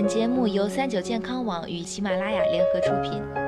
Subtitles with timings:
[0.00, 3.47] 本节目由三九健康网与喜马拉雅联合出品。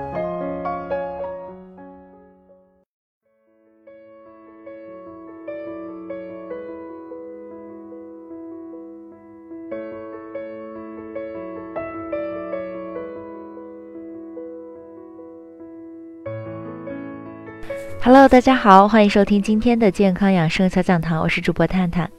[18.03, 22.11] Hello，大家好，欢迎收听今天的健康养生小讲堂，我是主播探探。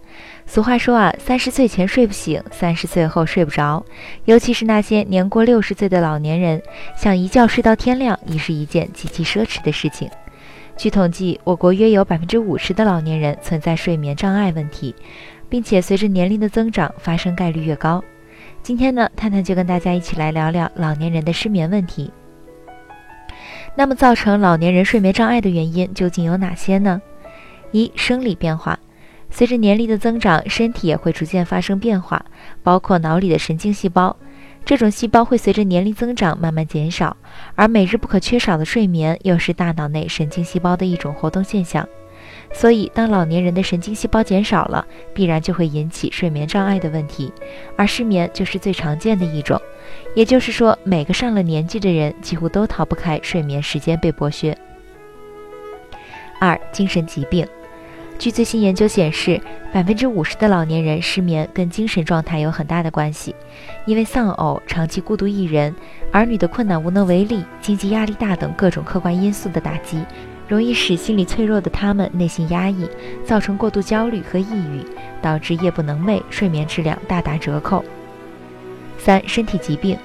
[0.46, 3.84] 俗话说啊，三十岁前睡不醒，三十岁后睡不着。
[4.26, 6.62] 尤其是那些年过六十岁的老年人，
[6.96, 10.08] 想一觉睡到天亮，已是一件极其奢侈的事情。
[10.78, 14.94] 据统计，我国约有百分之五十的老年人存在睡眠障碍问题，
[15.50, 18.04] 并且随着年龄的增长，发生概率越高。
[18.62, 22.14] 今天呢，探探就跟大家一起来聊聊老年人的失眠问题。
[23.76, 27.02] 那么，造成老年人睡眠障碍的原因究竟有哪些呢？
[27.72, 28.78] 一、生理变化，
[29.30, 32.26] 随着年龄的增长，身体也会逐渐发生变化，
[32.64, 34.16] 包括脑里的神经细胞，
[34.66, 37.16] 这种细胞会随着年龄增长慢慢减少，
[37.56, 41.88] 而每日不可缺少的睡眠又是大脑内神经细胞的一种活动现象。
[42.54, 47.32] 所以，当老年人的神经细胞减少了，必然就会引起睡眠障碍的问题，
[47.78, 49.60] 而失眠就是最常见的一种。
[50.16, 54.58] 也就是说，每个上了年纪的人几乎都逃不开睡眠时间被剥削。
[56.40, 57.48] 二、精神疾病。
[58.18, 59.42] 据最新研究显示，
[59.74, 63.36] 百分之五十的老年人失眠跟精神状态有很大的关系，
[63.86, 65.74] 因为丧偶、长期孤独一人、
[66.12, 70.04] 儿女的困难无能为力、经济压力大等各种客观因素的打击。
[70.48, 72.86] 容易使心理脆弱的他们内心压抑，
[73.24, 74.86] 造成过度焦虑和抑郁，
[75.22, 77.84] 导致夜不能寐，睡眠质量大打折扣。
[79.04, 79.98] 三、身体疾病。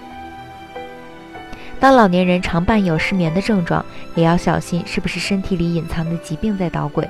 [1.78, 7.06] 当老年人常伴有失眠的症状，也要小心是不是身体里隐藏的疾病在捣鬼。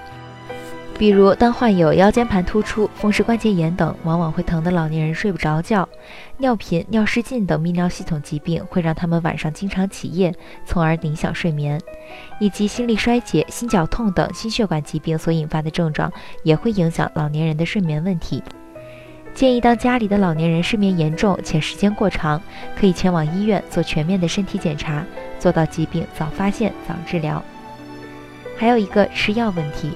[0.98, 5.86] 比如，当患有腰间盘突出、风湿关节炎等往往会疼的老年人睡不着觉，
[6.38, 11.78] 尿频、尿失禁等泌尿系统疾病会让他们晚上经常起夜，从而影响睡眠，
[12.40, 16.10] 以及心力衰竭、心绞痛等心血管疾病所引发的症状
[16.42, 18.42] 也会影响老年人的睡眠问题。
[19.36, 22.40] 建议当家里的老年人失眠严重且时间过长，
[22.74, 25.04] 可以前往医院做全面的身体检查，
[25.38, 27.44] 做到疾病早发现、早治疗。
[28.56, 29.92] 还有一个吃药问题。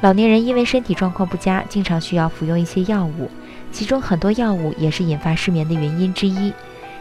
[0.00, 3.28] 老年人因为身体状况不佳，经常需要服用一些药物，
[3.72, 6.52] 其中很多药物也是引发失眠的原因之一。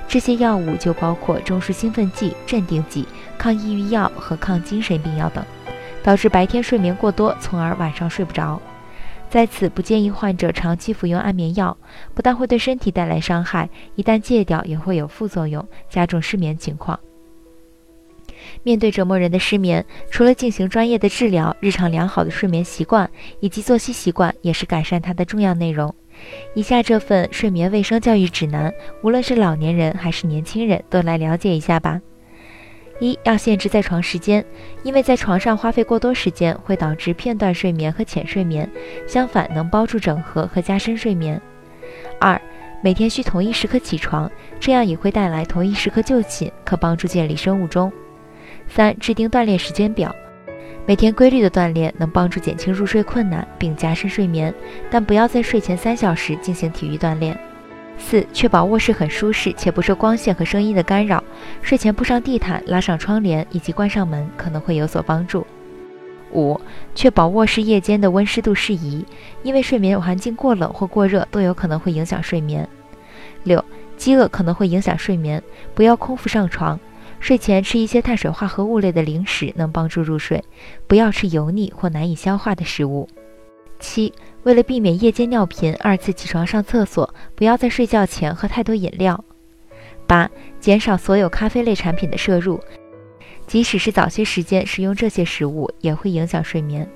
[0.07, 3.07] 这些药物就包括中枢兴奋剂、镇定剂、
[3.37, 5.45] 抗抑郁药和抗精神病药等，
[6.01, 8.59] 导致白天睡眠过多，从而晚上睡不着。
[9.31, 11.77] 在此，不建议患者长期服用安眠药，
[12.13, 16.99] 不但会对身体带来伤害，一旦戒掉也会有副作用，加重失眠情况。
[18.61, 23.09] 面对折磨人的失眠，除了进行专业的治疗，日常良好的睡眠习惯
[23.39, 25.95] 以及作息习惯也是改善它的重要内容。
[26.53, 32.01] 以下这份睡眠卫生教育指南，无论是老年人还是年轻人都来了解一下吧。
[33.01, 34.45] 一要限制在床时间，
[34.83, 38.69] 因为在床上花费过多时间会导致片段睡眠和浅睡眠，
[39.07, 41.41] 相反能帮助整合和加深睡眠。
[42.19, 42.39] 二
[42.83, 47.91] 每天需同一时刻起床，这样也会带来同一时刻就寝，可帮助建立生物钟。
[48.67, 50.15] 三、制定锻炼时间表，
[50.85, 54.53] 每天规律的锻炼能帮助减轻入睡困难，并加深睡眠，
[54.91, 57.35] 但不要在睡前三小时进行体育锻炼。
[58.01, 61.23] 四、确保卧室很舒适且不受光线和声音的干扰，
[61.61, 65.47] 睡前铺上地毯、拉上窗帘以及关上门可能会有所帮助。
[66.33, 66.59] 五、
[66.95, 69.05] 确保卧室夜间的温湿度适宜，
[69.43, 72.67] 因为睡眠环境过冷或过热都有可能会影响睡眠。
[73.43, 73.63] 六、
[73.95, 75.41] 饥饿可能会影响睡眠，
[75.73, 76.77] 不要空腹上床。
[77.19, 80.43] 睡前吃一些碳水化合物类的零食能帮助入睡，
[80.87, 83.07] 不要吃油腻或难以消化的食物。
[83.79, 84.13] 七，
[84.43, 89.23] 为了避免夜间尿频、二次起床上厕所，不要在睡觉前喝太多饮料。
[90.07, 90.29] 八，
[90.59, 92.59] 减少所有咖啡类产品的摄入，
[93.45, 96.87] 即使是早些时间食用这些食物，也会影响睡眠。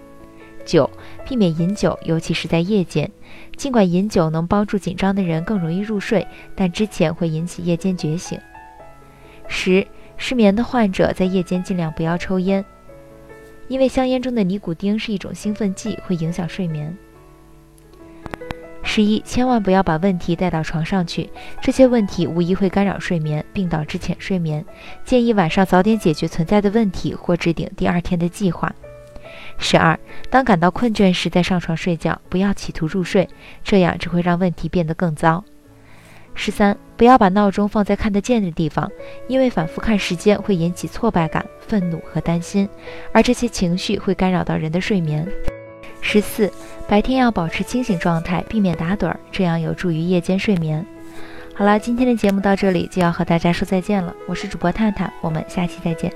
[0.66, 0.90] 九，
[1.24, 3.10] 避免饮酒，尤其是在夜间。
[3.56, 6.26] 尽管饮酒能帮助紧张的人更容易入睡，
[6.56, 8.40] 但之前会引起夜间觉醒。
[9.48, 9.86] 十。
[10.18, 12.64] 失眠的患者在夜间尽量不要抽烟，
[13.68, 16.98] 因为香烟中的尼古丁是一种兴奋剂，会影响睡眠。
[18.96, 21.30] 十一，千万不要把问题带到床上去，
[21.62, 24.64] 这些问题无疑会干扰睡眠，并导致浅睡眠。
[25.04, 28.74] 建议晚上早点解决存在的问题，或制定第二天的计划。
[29.58, 30.00] 十二，
[30.30, 33.28] 当感到困倦时再上床睡觉，不要企图入睡，
[33.66, 35.44] 这样只会让问题变得更糟。
[36.34, 38.90] 十三，不要把闹钟放在看得见的地方，
[39.28, 42.70] 因为反复看时间会引起挫败感、愤怒和担心，
[43.12, 45.28] 而这些情绪会干扰到人的睡眠。
[46.08, 46.54] 十四，
[46.88, 50.86] 白天要保持清醒状态，避免打盹儿，这样有助于夜间睡眠。
[51.56, 54.16] 好了，今天的节目到这里就要和大家说再见了。
[54.28, 56.14] 我是主播探探，我们下期再见。